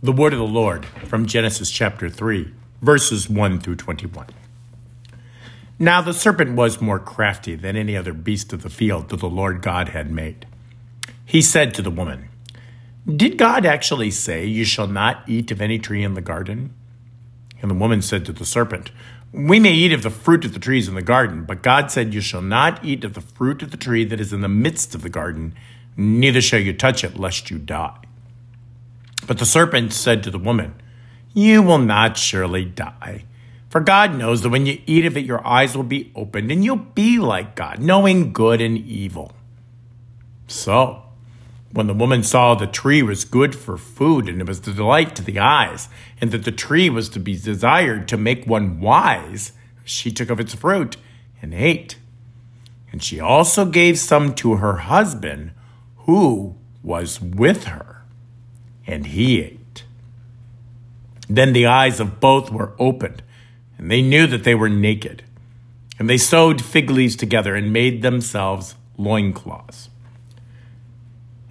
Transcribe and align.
The 0.00 0.12
word 0.12 0.32
of 0.32 0.38
the 0.38 0.44
Lord 0.44 0.86
from 0.86 1.26
Genesis 1.26 1.72
chapter 1.72 2.08
3, 2.08 2.54
verses 2.80 3.28
1 3.28 3.58
through 3.58 3.74
21. 3.74 4.26
Now 5.76 6.00
the 6.00 6.14
serpent 6.14 6.54
was 6.54 6.80
more 6.80 7.00
crafty 7.00 7.56
than 7.56 7.74
any 7.74 7.96
other 7.96 8.12
beast 8.12 8.52
of 8.52 8.62
the 8.62 8.70
field 8.70 9.08
that 9.08 9.18
the 9.18 9.28
Lord 9.28 9.60
God 9.60 9.88
had 9.88 10.12
made. 10.12 10.46
He 11.24 11.42
said 11.42 11.74
to 11.74 11.82
the 11.82 11.90
woman, 11.90 12.28
Did 13.08 13.38
God 13.38 13.66
actually 13.66 14.12
say, 14.12 14.46
You 14.46 14.64
shall 14.64 14.86
not 14.86 15.28
eat 15.28 15.50
of 15.50 15.60
any 15.60 15.80
tree 15.80 16.04
in 16.04 16.14
the 16.14 16.20
garden? 16.20 16.72
And 17.60 17.68
the 17.68 17.74
woman 17.74 18.00
said 18.00 18.24
to 18.26 18.32
the 18.32 18.46
serpent, 18.46 18.92
We 19.32 19.58
may 19.58 19.72
eat 19.72 19.92
of 19.92 20.04
the 20.04 20.10
fruit 20.10 20.44
of 20.44 20.54
the 20.54 20.60
trees 20.60 20.86
in 20.86 20.94
the 20.94 21.02
garden, 21.02 21.42
but 21.42 21.60
God 21.60 21.90
said, 21.90 22.14
You 22.14 22.20
shall 22.20 22.40
not 22.40 22.84
eat 22.84 23.02
of 23.02 23.14
the 23.14 23.20
fruit 23.20 23.64
of 23.64 23.72
the 23.72 23.76
tree 23.76 24.04
that 24.04 24.20
is 24.20 24.32
in 24.32 24.42
the 24.42 24.48
midst 24.48 24.94
of 24.94 25.02
the 25.02 25.10
garden, 25.10 25.56
neither 25.96 26.40
shall 26.40 26.60
you 26.60 26.72
touch 26.72 27.02
it, 27.02 27.18
lest 27.18 27.50
you 27.50 27.58
die. 27.58 27.98
But 29.28 29.36
the 29.36 29.44
serpent 29.44 29.92
said 29.92 30.22
to 30.22 30.30
the 30.30 30.38
woman, 30.38 30.74
You 31.34 31.62
will 31.62 31.78
not 31.78 32.16
surely 32.16 32.64
die. 32.64 33.26
For 33.68 33.80
God 33.80 34.14
knows 34.14 34.40
that 34.40 34.48
when 34.48 34.64
you 34.64 34.80
eat 34.86 35.04
of 35.04 35.18
it, 35.18 35.26
your 35.26 35.46
eyes 35.46 35.76
will 35.76 35.84
be 35.84 36.10
opened, 36.14 36.50
and 36.50 36.64
you'll 36.64 36.76
be 36.76 37.18
like 37.18 37.54
God, 37.54 37.78
knowing 37.78 38.32
good 38.32 38.62
and 38.62 38.78
evil. 38.78 39.32
So, 40.46 41.02
when 41.72 41.88
the 41.88 41.92
woman 41.92 42.22
saw 42.22 42.54
the 42.54 42.66
tree 42.66 43.02
was 43.02 43.26
good 43.26 43.54
for 43.54 43.76
food, 43.76 44.30
and 44.30 44.40
it 44.40 44.48
was 44.48 44.62
the 44.62 44.72
delight 44.72 45.14
to 45.16 45.22
the 45.22 45.38
eyes, 45.38 45.90
and 46.22 46.30
that 46.30 46.44
the 46.44 46.50
tree 46.50 46.88
was 46.88 47.10
to 47.10 47.20
be 47.20 47.36
desired 47.36 48.08
to 48.08 48.16
make 48.16 48.46
one 48.46 48.80
wise, 48.80 49.52
she 49.84 50.10
took 50.10 50.30
of 50.30 50.40
its 50.40 50.54
fruit 50.54 50.96
and 51.42 51.52
ate. 51.52 51.98
And 52.90 53.02
she 53.02 53.20
also 53.20 53.66
gave 53.66 53.98
some 53.98 54.34
to 54.36 54.56
her 54.56 54.76
husband, 54.78 55.50
who 56.06 56.56
was 56.82 57.20
with 57.20 57.64
her 57.64 57.97
and 58.88 59.06
he 59.06 59.40
ate. 59.40 59.84
Then 61.28 61.52
the 61.52 61.66
eyes 61.66 62.00
of 62.00 62.20
both 62.20 62.50
were 62.50 62.72
opened, 62.78 63.22
and 63.76 63.90
they 63.90 64.00
knew 64.00 64.26
that 64.26 64.44
they 64.44 64.54
were 64.54 64.70
naked. 64.70 65.22
And 65.98 66.08
they 66.08 66.16
sewed 66.16 66.64
fig 66.64 66.90
leaves 66.90 67.14
together 67.14 67.54
and 67.54 67.72
made 67.72 68.02
themselves 68.02 68.76
loincloths. 68.96 69.90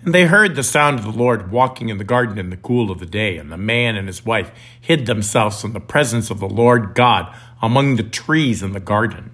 And 0.03 0.15
they 0.15 0.25
heard 0.25 0.55
the 0.55 0.63
sound 0.63 0.99
of 0.99 1.05
the 1.05 1.11
Lord 1.11 1.51
walking 1.51 1.89
in 1.89 1.97
the 1.97 2.03
garden 2.03 2.39
in 2.39 2.49
the 2.49 2.57
cool 2.57 2.89
of 2.89 2.99
the 2.99 3.05
day, 3.05 3.37
and 3.37 3.51
the 3.51 3.57
man 3.57 3.95
and 3.95 4.07
his 4.07 4.25
wife 4.25 4.51
hid 4.79 5.05
themselves 5.05 5.61
from 5.61 5.73
the 5.73 5.79
presence 5.79 6.31
of 6.31 6.39
the 6.39 6.49
Lord 6.49 6.95
God 6.95 7.33
among 7.61 7.97
the 7.97 8.03
trees 8.03 8.63
in 8.63 8.71
the 8.71 8.79
garden. 8.79 9.31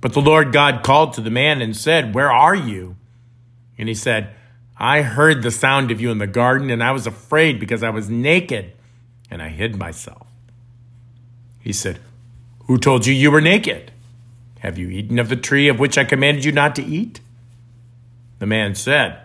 But 0.00 0.12
the 0.12 0.20
Lord 0.20 0.52
God 0.52 0.82
called 0.82 1.12
to 1.14 1.20
the 1.20 1.30
man 1.30 1.60
and 1.60 1.76
said, 1.76 2.14
Where 2.14 2.30
are 2.30 2.54
you? 2.54 2.96
And 3.76 3.88
he 3.88 3.94
said, 3.94 4.34
I 4.78 5.02
heard 5.02 5.42
the 5.42 5.50
sound 5.50 5.90
of 5.90 6.00
you 6.00 6.10
in 6.10 6.18
the 6.18 6.26
garden, 6.26 6.70
and 6.70 6.82
I 6.82 6.92
was 6.92 7.06
afraid 7.06 7.58
because 7.58 7.82
I 7.82 7.90
was 7.90 8.10
naked, 8.10 8.72
and 9.30 9.42
I 9.42 9.48
hid 9.48 9.76
myself. 9.76 10.26
He 11.60 11.72
said, 11.72 11.98
Who 12.66 12.78
told 12.78 13.06
you 13.06 13.14
you 13.14 13.30
were 13.30 13.40
naked? 13.40 13.92
Have 14.60 14.78
you 14.78 14.88
eaten 14.88 15.18
of 15.18 15.28
the 15.28 15.36
tree 15.36 15.68
of 15.68 15.78
which 15.78 15.96
I 15.96 16.04
commanded 16.04 16.44
you 16.44 16.52
not 16.52 16.74
to 16.76 16.84
eat? 16.84 17.20
The 18.38 18.46
man 18.46 18.74
said, 18.74 19.18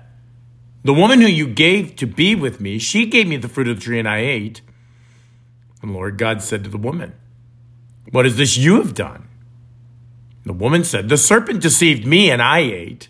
The 0.83 0.93
woman 0.93 1.19
who 1.19 1.27
you 1.27 1.47
gave 1.47 1.95
to 1.97 2.05
be 2.05 2.33
with 2.33 2.61
me, 2.61 2.79
she 2.79 3.05
gave 3.05 3.27
me 3.27 3.37
the 3.37 3.49
fruit 3.49 3.67
of 3.67 3.77
the 3.77 3.81
tree, 3.81 3.99
and 3.99 4.07
I 4.07 4.19
ate. 4.19 4.61
And 5.81 5.93
Lord 5.93 6.17
God 6.17 6.41
said 6.41 6.63
to 6.63 6.69
the 6.69 6.77
woman, 6.77 7.13
What 8.11 8.25
is 8.25 8.37
this 8.37 8.57
you 8.57 8.75
have 8.75 8.93
done? 8.93 9.27
The 10.45 10.53
woman 10.53 10.83
said, 10.83 11.09
The 11.09 11.17
serpent 11.17 11.61
deceived 11.61 12.05
me, 12.05 12.31
and 12.31 12.41
I 12.41 12.59
ate. 12.59 13.09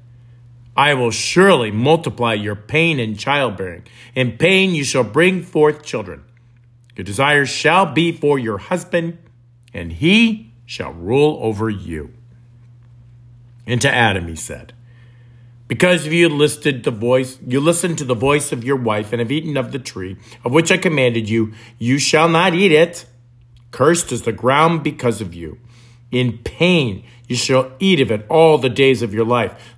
I 0.75 0.93
will 0.93 1.11
surely 1.11 1.71
multiply 1.71 2.33
your 2.33 2.55
pain 2.55 2.99
in 2.99 3.15
childbearing. 3.17 3.83
In 4.15 4.37
pain 4.37 4.73
you 4.73 4.83
shall 4.83 5.03
bring 5.03 5.43
forth 5.43 5.83
children. 5.83 6.23
Your 6.95 7.03
desires 7.03 7.49
shall 7.49 7.85
be 7.85 8.11
for 8.11 8.39
your 8.39 8.57
husband, 8.57 9.17
and 9.73 9.91
he 9.93 10.53
shall 10.65 10.93
rule 10.93 11.39
over 11.41 11.69
you. 11.69 12.13
And 13.67 13.81
to 13.81 13.93
Adam 13.93 14.27
he 14.27 14.35
said, 14.35 14.73
Because 15.67 16.07
you 16.07 16.29
listed 16.29 16.83
the 16.83 16.91
voice, 16.91 17.37
you 17.45 17.59
listened 17.59 17.97
to 17.97 18.05
the 18.05 18.15
voice 18.15 18.51
of 18.51 18.63
your 18.63 18.77
wife, 18.77 19.11
and 19.11 19.19
have 19.19 19.31
eaten 19.31 19.57
of 19.57 19.71
the 19.71 19.79
tree 19.79 20.17
of 20.43 20.53
which 20.53 20.71
I 20.71 20.77
commanded 20.77 21.29
you, 21.29 21.53
you 21.79 21.97
shall 21.97 22.29
not 22.29 22.53
eat 22.53 22.71
it. 22.71 23.05
Cursed 23.71 24.11
is 24.11 24.23
the 24.23 24.33
ground 24.33 24.83
because 24.83 25.21
of 25.21 25.33
you. 25.33 25.59
In 26.11 26.39
pain 26.39 27.03
you 27.27 27.37
shall 27.37 27.71
eat 27.79 28.01
of 28.01 28.11
it 28.11 28.25
all 28.29 28.57
the 28.57 28.69
days 28.69 29.01
of 29.01 29.13
your 29.13 29.25
life 29.25 29.77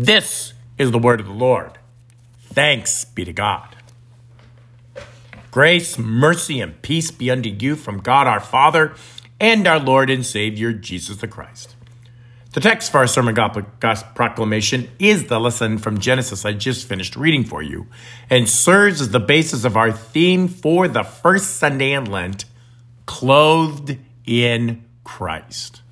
This 0.00 0.52
is 0.78 0.92
the 0.92 0.98
word 0.98 1.18
of 1.18 1.26
the 1.26 1.32
Lord. 1.32 1.76
Thanks 2.40 3.04
be 3.04 3.24
to 3.24 3.32
God. 3.32 3.74
Grace, 5.50 5.98
mercy, 5.98 6.60
and 6.60 6.80
peace 6.82 7.10
be 7.10 7.32
unto 7.32 7.48
you 7.48 7.74
from 7.74 7.98
God 7.98 8.28
our 8.28 8.38
Father 8.38 8.94
and 9.40 9.66
our 9.66 9.80
Lord 9.80 10.08
and 10.08 10.24
Savior 10.24 10.72
Jesus 10.72 11.16
the 11.16 11.26
Christ. 11.26 11.74
The 12.52 12.60
text 12.60 12.92
for 12.92 12.98
our 12.98 13.08
sermon 13.08 13.34
proclamation 13.34 14.88
is 15.00 15.26
the 15.26 15.40
lesson 15.40 15.78
from 15.78 15.98
Genesis 15.98 16.44
I 16.44 16.52
just 16.52 16.86
finished 16.86 17.16
reading 17.16 17.42
for 17.42 17.60
you 17.60 17.88
and 18.30 18.48
serves 18.48 19.00
as 19.00 19.10
the 19.10 19.18
basis 19.18 19.64
of 19.64 19.76
our 19.76 19.90
theme 19.90 20.46
for 20.46 20.86
the 20.86 21.02
first 21.02 21.56
Sunday 21.56 21.92
in 21.92 22.04
Lent 22.04 22.44
clothed 23.06 23.98
in 24.24 24.84
Christ. 25.02 25.82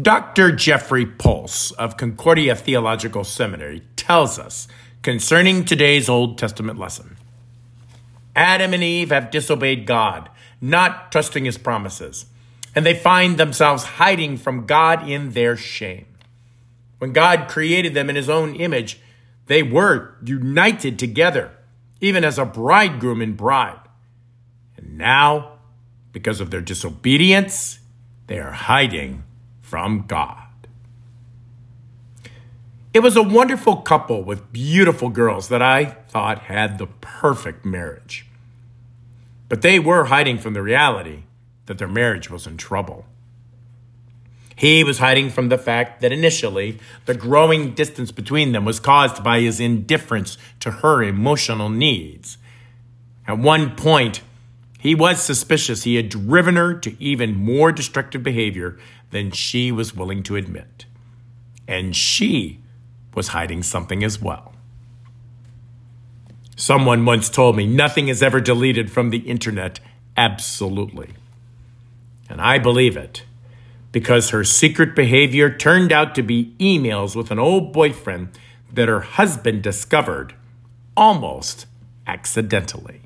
Dr. 0.00 0.52
Jeffrey 0.52 1.04
Pulse 1.04 1.72
of 1.72 1.96
Concordia 1.96 2.54
Theological 2.54 3.24
Seminary 3.24 3.82
tells 3.96 4.38
us 4.38 4.68
concerning 5.02 5.64
today's 5.64 6.08
Old 6.08 6.38
Testament 6.38 6.78
lesson 6.78 7.16
Adam 8.36 8.72
and 8.72 8.84
Eve 8.84 9.10
have 9.10 9.32
disobeyed 9.32 9.86
God, 9.86 10.30
not 10.60 11.10
trusting 11.10 11.44
his 11.44 11.58
promises, 11.58 12.26
and 12.74 12.86
they 12.86 12.94
find 12.94 13.36
themselves 13.36 13.82
hiding 13.82 14.36
from 14.36 14.64
God 14.64 15.08
in 15.08 15.32
their 15.32 15.56
shame. 15.56 16.06
When 16.98 17.12
God 17.12 17.48
created 17.48 17.92
them 17.92 18.08
in 18.08 18.16
his 18.16 18.30
own 18.30 18.54
image, 18.54 19.00
they 19.46 19.64
were 19.64 20.14
united 20.24 21.00
together, 21.00 21.50
even 22.00 22.22
as 22.24 22.38
a 22.38 22.44
bridegroom 22.44 23.20
and 23.20 23.36
bride. 23.36 23.80
And 24.76 24.96
now, 24.96 25.58
because 26.12 26.40
of 26.40 26.52
their 26.52 26.60
disobedience, 26.60 27.80
they 28.28 28.38
are 28.38 28.52
hiding 28.52 29.24
from 29.70 30.04
God. 30.08 30.48
It 32.92 33.04
was 33.04 33.16
a 33.16 33.22
wonderful 33.22 33.76
couple 33.76 34.24
with 34.24 34.52
beautiful 34.52 35.10
girls 35.10 35.48
that 35.48 35.62
I 35.62 35.84
thought 35.84 36.40
had 36.40 36.78
the 36.78 36.88
perfect 37.00 37.64
marriage. 37.64 38.26
But 39.48 39.62
they 39.62 39.78
were 39.78 40.06
hiding 40.06 40.38
from 40.38 40.54
the 40.54 40.62
reality 40.62 41.22
that 41.66 41.78
their 41.78 41.86
marriage 41.86 42.28
was 42.28 42.48
in 42.48 42.56
trouble. 42.56 43.06
He 44.56 44.82
was 44.82 44.98
hiding 44.98 45.30
from 45.30 45.50
the 45.50 45.56
fact 45.56 46.00
that 46.00 46.10
initially 46.10 46.80
the 47.06 47.14
growing 47.14 47.72
distance 47.72 48.10
between 48.10 48.50
them 48.50 48.64
was 48.64 48.80
caused 48.80 49.22
by 49.22 49.40
his 49.40 49.60
indifference 49.60 50.36
to 50.58 50.72
her 50.72 51.00
emotional 51.00 51.68
needs. 51.68 52.38
At 53.24 53.38
one 53.38 53.76
point, 53.76 54.20
he 54.80 54.94
was 54.94 55.22
suspicious 55.22 55.84
he 55.84 55.96
had 55.96 56.08
driven 56.08 56.56
her 56.56 56.74
to 56.74 56.96
even 57.02 57.34
more 57.34 57.70
destructive 57.70 58.22
behavior 58.22 58.78
than 59.10 59.30
she 59.30 59.70
was 59.70 59.94
willing 59.94 60.22
to 60.22 60.36
admit. 60.36 60.86
And 61.68 61.94
she 61.94 62.60
was 63.14 63.28
hiding 63.28 63.62
something 63.62 64.02
as 64.02 64.20
well. 64.20 64.54
Someone 66.56 67.04
once 67.04 67.28
told 67.28 67.56
me 67.56 67.66
nothing 67.66 68.08
is 68.08 68.22
ever 68.22 68.40
deleted 68.40 68.90
from 68.90 69.10
the 69.10 69.18
internet 69.18 69.80
Absolutely. 70.16 71.10
And 72.28 72.40
I 72.40 72.58
believe 72.58 72.96
it 72.96 73.24
because 73.92 74.30
her 74.30 74.44
secret 74.44 74.94
behavior 74.94 75.48
turned 75.54 75.92
out 75.92 76.14
to 76.14 76.22
be 76.22 76.54
emails 76.58 77.16
with 77.16 77.30
an 77.30 77.38
old 77.38 77.72
boyfriend 77.72 78.28
that 78.72 78.88
her 78.88 79.00
husband 79.00 79.62
discovered 79.62 80.34
almost 80.96 81.66
accidentally. 82.06 83.00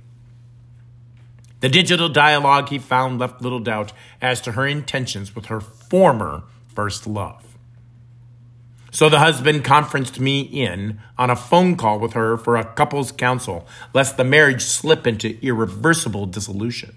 The 1.65 1.71
digital 1.71 2.11
dialogue 2.11 2.69
he 2.69 2.79
found 2.79 3.19
left 3.19 3.41
little 3.41 3.59
doubt 3.59 3.95
as 4.21 4.43
to 4.43 4.53
her 4.53 4.67
intentions 4.67 5.35
with 5.35 5.47
her 5.47 5.63
former 5.63 6.43
first 6.75 7.07
love. 7.07 7.57
So 8.91 9.09
the 9.09 9.19
husband 9.19 9.65
conferenced 9.65 10.21
me 10.21 10.43
in 10.43 11.01
on 11.17 11.31
a 11.31 11.37
phone 11.37 11.77
call 11.77 11.99
with 11.99 12.13
her 12.13 12.37
for 12.37 12.57
a 12.57 12.67
couple's 12.67 13.13
counsel, 13.13 13.67
lest 13.95 14.19
the 14.19 14.25
marriage 14.25 14.61
slip 14.61 15.07
into 15.07 15.43
irreversible 15.43 16.27
dissolution. 16.27 16.95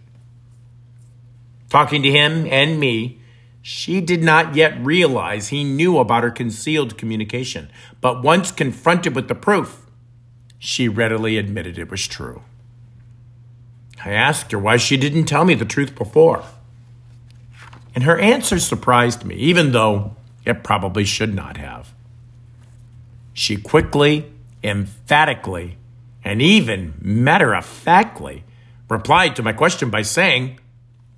Talking 1.69 2.03
to 2.03 2.11
him 2.11 2.45
and 2.47 2.77
me, 2.77 3.21
she 3.61 4.01
did 4.01 4.21
not 4.21 4.53
yet 4.53 4.77
realize 4.85 5.47
he 5.47 5.63
knew 5.63 5.97
about 5.97 6.23
her 6.23 6.31
concealed 6.31 6.97
communication, 6.97 7.69
but 8.01 8.21
once 8.21 8.51
confronted 8.51 9.15
with 9.15 9.29
the 9.29 9.33
proof, 9.33 9.85
she 10.59 10.89
readily 10.89 11.37
admitted 11.37 11.79
it 11.79 11.89
was 11.89 12.05
true. 12.05 12.41
I 14.03 14.11
asked 14.11 14.51
her 14.51 14.59
why 14.59 14.77
she 14.77 14.97
didn't 14.97 15.25
tell 15.25 15.45
me 15.45 15.55
the 15.55 15.65
truth 15.65 15.95
before. 15.95 16.43
And 17.95 18.03
her 18.03 18.19
answer 18.19 18.59
surprised 18.59 19.25
me, 19.25 19.35
even 19.35 19.71
though 19.71 20.15
it 20.45 20.63
probably 20.63 21.03
should 21.03 21.33
not 21.33 21.57
have. 21.57 21.93
She 23.33 23.57
quickly, 23.57 24.31
emphatically, 24.63 25.77
and 26.23 26.41
even 26.41 26.93
matter 27.01 27.53
of 27.55 27.65
factly 27.65 28.43
replied 28.89 29.35
to 29.35 29.43
my 29.43 29.53
question 29.53 29.89
by 29.89 30.01
saying, 30.01 30.59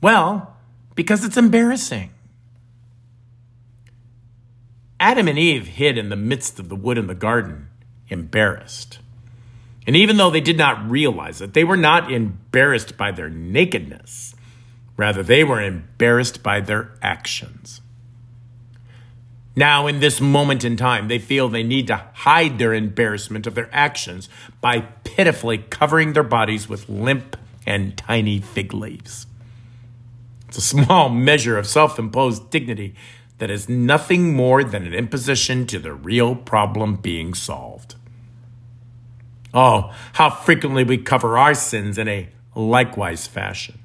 Well, 0.02 0.56
because 0.96 1.24
it's 1.24 1.38
embarrassing. 1.38 2.12
Adam 5.00 5.28
and 5.28 5.40
Eve 5.40 5.68
hid 5.68 5.98
in 5.98 6.10
the 6.10 6.16
midst 6.16 6.60
of 6.60 6.70
the 6.70 6.76
wood 6.76 6.98
in 6.98 7.08
the 7.08 7.16
garden, 7.16 7.70
embarrassed. 8.10 9.00
And 9.88 9.96
even 9.96 10.18
though 10.18 10.30
they 10.30 10.42
did 10.42 10.58
not 10.58 10.90
realize 10.90 11.42
it, 11.42 11.54
they 11.54 11.64
were 11.64 11.78
not 11.78 12.12
embarrassed 12.12 12.98
by 12.98 13.12
their 13.12 13.30
nakedness. 13.30 14.36
Rather, 14.98 15.24
they 15.24 15.44
were 15.44 15.62
embarrassed 15.62 16.44
by 16.44 16.60
their 16.60 16.92
actions. 17.02 17.82
Now, 19.56 19.88
in 19.88 20.00
this 20.00 20.22
moment 20.22 20.64
in 20.64 20.78
time, 20.78 21.08
they 21.08 21.20
feel 21.20 21.50
they 21.50 21.64
need 21.64 21.88
to 21.88 22.06
hide 22.14 22.60
their 22.60 22.74
embarrassment 22.74 23.48
of 23.48 23.56
their 23.56 23.70
actions 23.74 24.30
by 24.62 24.82
pitifully 25.04 25.58
covering 25.58 26.14
their 26.14 26.24
bodies 26.24 26.70
with 26.70 26.88
limp 26.88 27.36
and 27.66 27.98
tiny 27.98 28.40
fig 28.40 28.74
leaves. 28.74 29.28
It's 30.48 30.58
a 30.58 30.62
small 30.62 31.10
measure 31.30 31.58
of 31.58 31.68
self 31.68 32.00
imposed 32.00 32.50
dignity 32.50 32.96
that 33.40 33.50
is 33.50 33.70
nothing 33.70 34.34
more 34.34 34.64
than 34.64 34.86
an 34.86 34.94
imposition 34.94 35.66
to 35.68 35.80
the 35.80 35.94
real 35.94 36.36
problem 36.36 36.96
being 36.96 37.34
solved. 37.34 37.96
Oh, 39.54 39.94
how 40.14 40.30
frequently 40.30 40.84
we 40.84 40.98
cover 40.98 41.38
our 41.38 41.54
sins 41.54 41.98
in 41.98 42.08
a 42.08 42.30
likewise 42.56 43.28
fashion. 43.28 43.80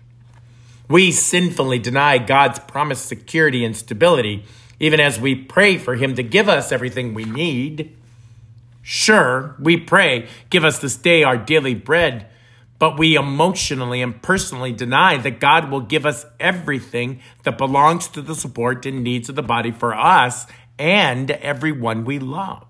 We 0.89 1.13
sinfully 1.13 1.79
deny 1.79 2.19
God's 2.19 2.59
promised 2.59 3.07
security 3.07 3.65
and 3.65 3.77
stability, 3.77 4.45
even 4.79 5.01
as 5.01 5.19
we 5.19 5.35
pray 5.35 5.79
for 5.79 5.95
Him 5.95 6.15
to 6.17 6.23
give 6.23 6.49
us 6.49 6.73
everything 6.73 7.15
we 7.15 7.25
need. 7.25 7.97
Sure, 8.83 9.57
we 9.59 9.79
pray, 9.79 10.29
give 10.51 10.65
us 10.65 10.79
this 10.79 10.97
day 10.97 11.23
our 11.23 11.39
daily 11.39 11.75
bread, 11.75 12.27
but 12.79 12.99
we 12.99 13.17
emotionally 13.17 14.03
and 14.03 14.21
personally 14.21 14.73
deny 14.73 15.17
that 15.17 15.41
God 15.41 15.71
will 15.71 15.81
give 15.81 16.05
us 16.05 16.27
everything 16.39 17.21
that 17.45 17.57
belongs 17.57 18.09
to 18.09 18.21
the 18.21 18.35
support 18.35 18.85
and 18.85 19.03
needs 19.03 19.31
of 19.31 19.37
the 19.37 19.43
body 19.43 19.71
for 19.71 19.95
us 19.95 20.47
and 20.79 21.31
everyone 21.31 22.05
we 22.05 22.19
love. 22.19 22.67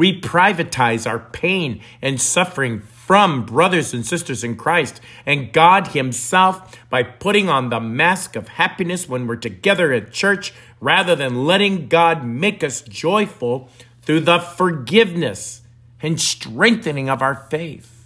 We 0.00 0.18
privatize 0.18 1.06
our 1.06 1.18
pain 1.18 1.82
and 2.00 2.18
suffering 2.18 2.80
from 2.80 3.44
brothers 3.44 3.92
and 3.92 4.06
sisters 4.06 4.42
in 4.42 4.56
Christ 4.56 4.98
and 5.26 5.52
God 5.52 5.88
Himself 5.88 6.74
by 6.88 7.02
putting 7.02 7.50
on 7.50 7.68
the 7.68 7.80
mask 7.80 8.34
of 8.34 8.48
happiness 8.48 9.10
when 9.10 9.26
we're 9.26 9.36
together 9.36 9.92
at 9.92 10.10
church 10.10 10.54
rather 10.80 11.14
than 11.14 11.44
letting 11.44 11.88
God 11.88 12.24
make 12.24 12.64
us 12.64 12.80
joyful 12.80 13.68
through 14.00 14.20
the 14.20 14.38
forgiveness 14.38 15.60
and 16.00 16.18
strengthening 16.18 17.10
of 17.10 17.20
our 17.20 17.34
faith. 17.50 17.99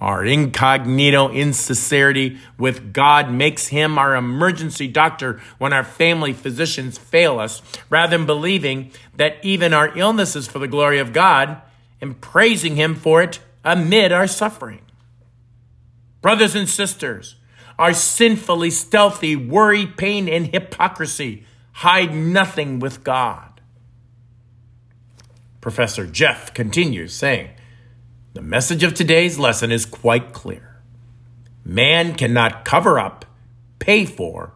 Our 0.00 0.24
incognito 0.24 1.30
insincerity 1.30 2.38
with 2.56 2.94
God 2.94 3.30
makes 3.30 3.68
him 3.68 3.98
our 3.98 4.16
emergency 4.16 4.88
doctor 4.88 5.40
when 5.58 5.74
our 5.74 5.84
family 5.84 6.32
physicians 6.32 6.96
fail 6.96 7.38
us, 7.38 7.60
rather 7.90 8.16
than 8.16 8.24
believing 8.24 8.92
that 9.16 9.36
even 9.42 9.74
our 9.74 9.96
illness 9.98 10.34
is 10.34 10.48
for 10.48 10.58
the 10.58 10.68
glory 10.68 10.98
of 10.98 11.12
God 11.12 11.60
and 12.00 12.18
praising 12.18 12.76
him 12.76 12.94
for 12.94 13.20
it 13.20 13.40
amid 13.62 14.10
our 14.10 14.26
suffering. 14.26 14.80
Brothers 16.22 16.54
and 16.54 16.68
sisters, 16.68 17.36
our 17.78 17.92
sinfully 17.92 18.70
stealthy 18.70 19.36
worry, 19.36 19.86
pain, 19.86 20.28
and 20.28 20.46
hypocrisy 20.46 21.44
hide 21.72 22.14
nothing 22.14 22.78
with 22.78 23.04
God. 23.04 23.60
Professor 25.60 26.06
Jeff 26.06 26.54
continues 26.54 27.12
saying, 27.12 27.50
the 28.40 28.46
message 28.46 28.82
of 28.82 28.94
today's 28.94 29.38
lesson 29.38 29.70
is 29.70 29.84
quite 29.84 30.32
clear. 30.32 30.80
Man 31.62 32.14
cannot 32.14 32.64
cover 32.64 32.98
up, 32.98 33.26
pay 33.78 34.06
for, 34.06 34.54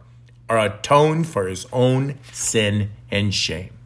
or 0.49 0.57
atone 0.57 1.23
for 1.23 1.45
his 1.45 1.67
own 1.71 2.17
sin 2.31 2.89
and 3.11 3.31
shame. 3.31 3.77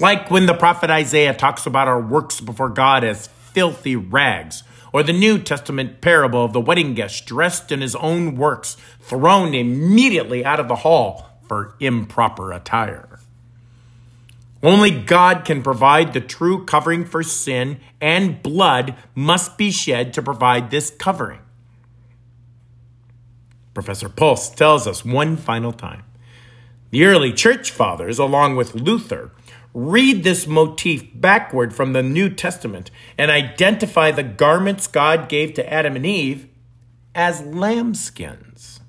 Like 0.00 0.28
when 0.28 0.46
the 0.46 0.54
prophet 0.54 0.90
Isaiah 0.90 1.34
talks 1.34 1.66
about 1.66 1.86
our 1.86 2.00
works 2.00 2.40
before 2.40 2.68
God 2.68 3.04
as 3.04 3.28
filthy 3.28 3.94
rags, 3.94 4.64
or 4.92 5.04
the 5.04 5.12
New 5.12 5.38
Testament 5.38 6.00
parable 6.00 6.44
of 6.44 6.52
the 6.52 6.60
wedding 6.60 6.94
guest 6.94 7.24
dressed 7.26 7.70
in 7.70 7.80
his 7.80 7.94
own 7.94 8.34
works, 8.34 8.76
thrown 8.98 9.54
immediately 9.54 10.44
out 10.44 10.58
of 10.58 10.66
the 10.66 10.82
hall 10.82 11.38
for 11.46 11.76
improper 11.78 12.50
attire. 12.50 13.20
Only 14.62 14.90
God 14.92 15.44
can 15.44 15.62
provide 15.62 16.12
the 16.12 16.20
true 16.20 16.64
covering 16.64 17.04
for 17.04 17.22
sin, 17.22 17.80
and 18.00 18.42
blood 18.42 18.94
must 19.14 19.58
be 19.58 19.72
shed 19.72 20.12
to 20.14 20.22
provide 20.22 20.70
this 20.70 20.90
covering. 20.90 21.40
Professor 23.74 24.08
Pulse 24.08 24.50
tells 24.50 24.86
us 24.86 25.04
one 25.04 25.36
final 25.36 25.72
time. 25.72 26.04
The 26.90 27.04
early 27.04 27.32
church 27.32 27.70
fathers, 27.70 28.18
along 28.18 28.56
with 28.56 28.74
Luther, 28.74 29.32
read 29.74 30.22
this 30.22 30.46
motif 30.46 31.08
backward 31.14 31.74
from 31.74 31.92
the 31.92 32.02
New 32.02 32.28
Testament 32.28 32.90
and 33.16 33.30
identify 33.30 34.10
the 34.10 34.22
garments 34.22 34.86
God 34.86 35.28
gave 35.28 35.54
to 35.54 35.72
Adam 35.72 35.96
and 35.96 36.04
Eve 36.04 36.48
as 37.14 37.42
lambskins. 37.42 38.80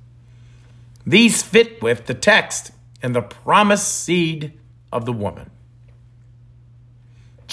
These 1.06 1.42
fit 1.42 1.82
with 1.82 2.06
the 2.06 2.14
text 2.14 2.72
and 3.02 3.16
the 3.16 3.22
promised 3.22 4.04
seed 4.04 4.60
of 4.92 5.06
the 5.06 5.14
woman. 5.14 5.50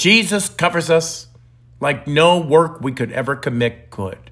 Jesus 0.01 0.49
covers 0.49 0.89
us 0.89 1.27
like 1.79 2.07
no 2.07 2.41
work 2.41 2.81
we 2.81 2.91
could 2.91 3.13
ever 3.13 3.37
commit 3.37 3.91
could. 3.91 4.31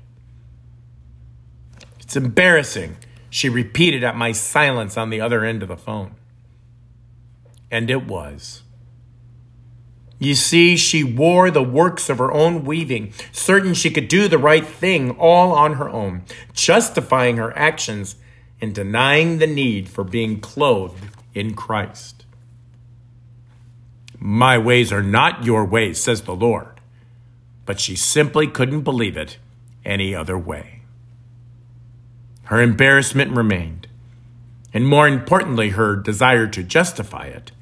It's 2.00 2.16
embarrassing, 2.16 2.96
she 3.28 3.50
repeated 3.50 4.02
at 4.02 4.16
my 4.16 4.32
silence 4.32 4.96
on 4.96 5.10
the 5.10 5.20
other 5.20 5.44
end 5.44 5.62
of 5.62 5.68
the 5.68 5.76
phone. 5.76 6.14
And 7.70 7.90
it 7.90 8.06
was. 8.06 8.62
You 10.18 10.34
see, 10.34 10.78
she 10.78 11.04
wore 11.04 11.50
the 11.50 11.62
works 11.62 12.08
of 12.08 12.16
her 12.16 12.32
own 12.32 12.64
weaving, 12.64 13.12
certain 13.30 13.74
she 13.74 13.90
could 13.90 14.08
do 14.08 14.26
the 14.26 14.38
right 14.38 14.66
thing 14.66 15.10
all 15.18 15.52
on 15.52 15.74
her 15.74 15.90
own, 15.90 16.22
justifying 16.54 17.36
her 17.36 17.54
actions 17.58 18.16
and 18.58 18.74
denying 18.74 19.36
the 19.36 19.46
need 19.46 19.90
for 19.90 20.02
being 20.02 20.40
clothed 20.40 21.04
in 21.34 21.52
Christ. 21.52 22.24
My 24.20 24.58
ways 24.58 24.92
are 24.92 25.02
not 25.02 25.44
your 25.44 25.64
ways, 25.64 26.00
says 26.00 26.22
the 26.22 26.34
Lord. 26.34 26.80
But 27.66 27.80
she 27.80 27.94
simply 27.94 28.46
couldn't 28.46 28.82
believe 28.82 29.16
it 29.16 29.38
any 29.84 30.14
other 30.14 30.38
way. 30.38 30.82
Her 32.44 32.62
embarrassment 32.62 33.36
remained, 33.36 33.88
and 34.72 34.86
more 34.86 35.06
importantly, 35.06 35.70
her 35.70 35.96
desire 35.96 36.46
to 36.48 36.62
justify 36.62 37.26
it, 37.26 37.52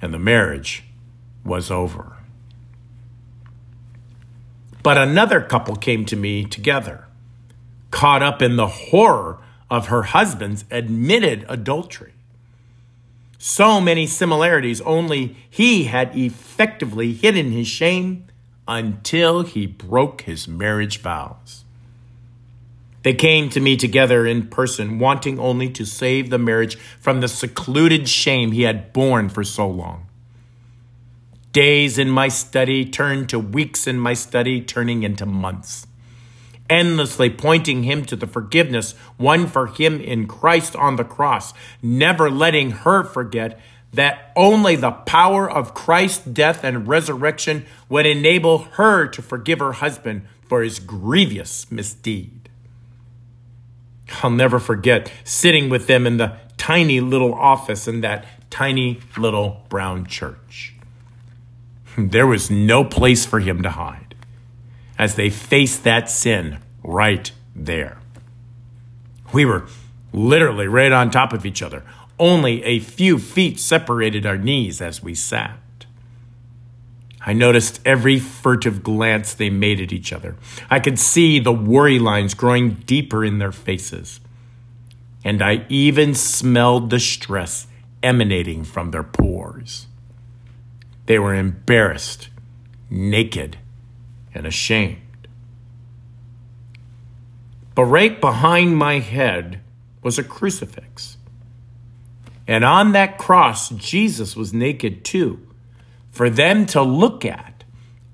and 0.00 0.14
the 0.14 0.18
marriage 0.18 0.84
was 1.44 1.70
over. 1.70 2.16
But 4.82 4.98
another 4.98 5.40
couple 5.40 5.76
came 5.76 6.04
to 6.06 6.16
me 6.16 6.44
together, 6.44 7.06
caught 7.90 8.22
up 8.22 8.40
in 8.42 8.56
the 8.56 8.66
horror 8.66 9.38
of 9.70 9.88
her 9.88 10.04
husband's 10.04 10.64
admitted 10.70 11.44
adultery 11.48 12.14
so 13.44 13.80
many 13.80 14.06
similarities, 14.06 14.80
only 14.82 15.36
he 15.50 15.84
had 15.84 16.16
effectively 16.16 17.12
hidden 17.12 17.50
his 17.50 17.66
shame 17.66 18.24
until 18.68 19.42
he 19.42 19.66
broke 19.66 20.20
his 20.20 20.46
marriage 20.46 21.00
vows. 21.00 21.64
They 23.02 23.14
came 23.14 23.50
to 23.50 23.58
me 23.58 23.76
together 23.76 24.28
in 24.28 24.46
person, 24.46 25.00
wanting 25.00 25.40
only 25.40 25.68
to 25.70 25.84
save 25.84 26.30
the 26.30 26.38
marriage 26.38 26.76
from 27.00 27.20
the 27.20 27.26
secluded 27.26 28.08
shame 28.08 28.52
he 28.52 28.62
had 28.62 28.92
borne 28.92 29.28
for 29.28 29.42
so 29.42 29.68
long. 29.68 30.06
Days 31.50 31.98
in 31.98 32.10
my 32.10 32.28
study 32.28 32.84
turned 32.84 33.28
to 33.30 33.40
weeks 33.40 33.88
in 33.88 33.98
my 33.98 34.14
study, 34.14 34.60
turning 34.60 35.02
into 35.02 35.26
months. 35.26 35.88
Endlessly 36.70 37.28
pointing 37.28 37.82
him 37.82 38.04
to 38.06 38.16
the 38.16 38.26
forgiveness 38.26 38.94
won 39.18 39.46
for 39.46 39.66
him 39.66 40.00
in 40.00 40.26
Christ 40.26 40.74
on 40.76 40.96
the 40.96 41.04
cross, 41.04 41.52
never 41.82 42.30
letting 42.30 42.70
her 42.70 43.04
forget 43.04 43.60
that 43.92 44.32
only 44.34 44.76
the 44.76 44.90
power 44.90 45.50
of 45.50 45.74
Christ's 45.74 46.24
death 46.24 46.64
and 46.64 46.88
resurrection 46.88 47.66
would 47.88 48.06
enable 48.06 48.58
her 48.58 49.06
to 49.08 49.20
forgive 49.20 49.58
her 49.58 49.72
husband 49.72 50.22
for 50.48 50.62
his 50.62 50.78
grievous 50.78 51.70
misdeed. 51.70 52.48
I'll 54.22 54.30
never 54.30 54.58
forget 54.58 55.10
sitting 55.24 55.68
with 55.68 55.86
them 55.86 56.06
in 56.06 56.16
the 56.16 56.36
tiny 56.56 57.00
little 57.00 57.34
office 57.34 57.88
in 57.88 58.02
that 58.02 58.24
tiny 58.50 59.00
little 59.16 59.64
brown 59.68 60.06
church. 60.06 60.74
There 61.98 62.26
was 62.26 62.50
no 62.50 62.84
place 62.84 63.26
for 63.26 63.40
him 63.40 63.62
to 63.64 63.70
hide 63.70 64.01
as 65.02 65.16
they 65.16 65.28
faced 65.28 65.82
that 65.82 66.08
sin 66.08 66.56
right 66.84 67.32
there. 67.56 67.98
We 69.32 69.44
were 69.44 69.66
literally 70.12 70.68
right 70.68 70.92
on 70.92 71.10
top 71.10 71.32
of 71.32 71.44
each 71.44 71.60
other. 71.60 71.82
Only 72.20 72.62
a 72.62 72.78
few 72.78 73.18
feet 73.18 73.58
separated 73.58 74.24
our 74.24 74.38
knees 74.38 74.80
as 74.80 75.02
we 75.02 75.16
sat. 75.16 75.58
I 77.26 77.32
noticed 77.32 77.80
every 77.84 78.20
furtive 78.20 78.84
glance 78.84 79.34
they 79.34 79.50
made 79.50 79.80
at 79.80 79.92
each 79.92 80.12
other. 80.12 80.36
I 80.70 80.78
could 80.78 81.00
see 81.00 81.40
the 81.40 81.50
worry 81.50 81.98
lines 81.98 82.34
growing 82.34 82.74
deeper 82.86 83.24
in 83.24 83.38
their 83.38 83.50
faces. 83.50 84.20
And 85.24 85.42
I 85.42 85.66
even 85.68 86.14
smelled 86.14 86.90
the 86.90 87.00
stress 87.00 87.66
emanating 88.04 88.62
from 88.62 88.92
their 88.92 89.02
pores. 89.02 89.88
They 91.06 91.18
were 91.18 91.34
embarrassed, 91.34 92.28
naked, 92.88 93.56
and 94.34 94.46
ashamed. 94.46 95.28
But 97.74 97.84
right 97.84 98.20
behind 98.20 98.76
my 98.76 98.98
head 98.98 99.60
was 100.02 100.18
a 100.18 100.24
crucifix. 100.24 101.16
And 102.46 102.64
on 102.64 102.92
that 102.92 103.18
cross, 103.18 103.70
Jesus 103.70 104.36
was 104.36 104.52
naked 104.52 105.04
too, 105.04 105.46
for 106.10 106.28
them 106.28 106.66
to 106.66 106.82
look 106.82 107.24
at 107.24 107.64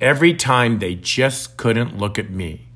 every 0.00 0.34
time 0.34 0.78
they 0.78 0.94
just 0.94 1.56
couldn't 1.56 1.98
look 1.98 2.18
at 2.18 2.30
me. 2.30 2.66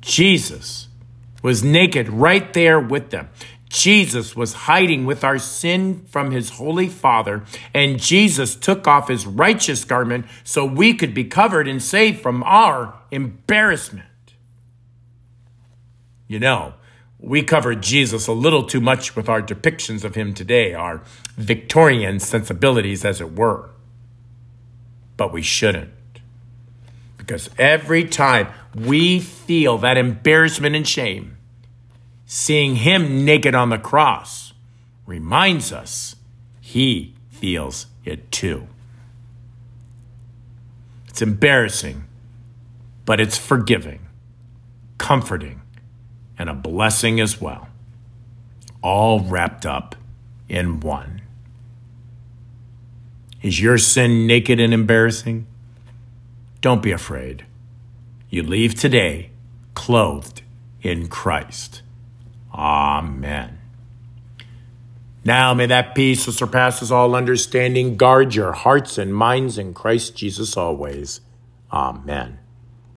Jesus 0.00 0.88
was 1.42 1.64
naked 1.64 2.08
right 2.08 2.52
there 2.52 2.78
with 2.78 3.10
them. 3.10 3.28
Jesus 3.68 4.34
was 4.34 4.52
hiding 4.52 5.04
with 5.04 5.24
our 5.24 5.38
sin 5.38 6.04
from 6.06 6.30
his 6.30 6.50
holy 6.50 6.88
Father, 6.88 7.44
and 7.74 8.00
Jesus 8.00 8.56
took 8.56 8.86
off 8.86 9.08
his 9.08 9.26
righteous 9.26 9.84
garment 9.84 10.26
so 10.44 10.64
we 10.64 10.94
could 10.94 11.14
be 11.14 11.24
covered 11.24 11.68
and 11.68 11.82
saved 11.82 12.20
from 12.20 12.42
our 12.44 12.94
embarrassment. 13.10 14.06
You 16.26 16.38
know, 16.38 16.74
we 17.18 17.42
cover 17.42 17.74
Jesus 17.74 18.26
a 18.26 18.32
little 18.32 18.62
too 18.62 18.80
much 18.80 19.16
with 19.16 19.28
our 19.28 19.42
depictions 19.42 20.04
of 20.04 20.14
him 20.14 20.34
today, 20.34 20.74
our 20.74 21.02
Victorian 21.36 22.20
sensibilities, 22.20 23.04
as 23.04 23.20
it 23.20 23.34
were. 23.34 23.70
But 25.16 25.32
we 25.32 25.42
shouldn't. 25.42 25.90
Because 27.16 27.50
every 27.58 28.04
time 28.04 28.48
we 28.74 29.20
feel 29.20 29.78
that 29.78 29.96
embarrassment 29.96 30.76
and 30.76 30.86
shame, 30.86 31.37
seeing 32.30 32.76
him 32.76 33.24
naked 33.24 33.54
on 33.54 33.70
the 33.70 33.78
cross 33.78 34.52
reminds 35.06 35.72
us 35.72 36.14
he 36.60 37.14
feels 37.30 37.86
it 38.04 38.30
too. 38.30 38.68
It's 41.08 41.22
embarrassing, 41.22 42.04
but 43.06 43.18
it's 43.18 43.38
forgiving, 43.38 44.08
comforting, 44.98 45.62
and 46.38 46.50
a 46.50 46.54
blessing 46.54 47.18
as 47.18 47.40
well, 47.40 47.68
all 48.82 49.20
wrapped 49.20 49.64
up 49.64 49.96
in 50.50 50.80
one. 50.80 51.22
Is 53.40 53.58
your 53.58 53.78
sin 53.78 54.26
naked 54.26 54.60
and 54.60 54.74
embarrassing? 54.74 55.46
Don't 56.60 56.82
be 56.82 56.92
afraid. 56.92 57.46
You 58.28 58.42
leave 58.42 58.74
today 58.74 59.30
clothed 59.74 60.42
in 60.82 61.08
Christ. 61.08 61.80
Amen. 62.54 63.58
Now 65.24 65.52
may 65.52 65.66
that 65.66 65.94
peace 65.94 66.26
which 66.26 66.36
surpasses 66.36 66.90
all 66.90 67.14
understanding 67.14 67.96
guard 67.96 68.34
your 68.34 68.52
hearts 68.52 68.96
and 68.96 69.14
minds 69.14 69.58
in 69.58 69.74
Christ 69.74 70.16
Jesus 70.16 70.56
always. 70.56 71.20
Amen. 71.72 72.38